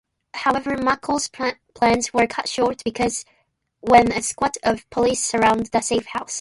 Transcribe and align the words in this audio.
However, 0.33 0.75
McCall's 0.77 1.27
plans 1.27 2.09
are 2.15 2.25
cut 2.25 2.49
short 2.49 2.81
when 3.81 4.11
a 4.11 4.21
squad 4.23 4.55
of 4.63 4.89
police 4.89 5.23
surround 5.23 5.67
the 5.67 5.77
safehouse. 5.83 6.29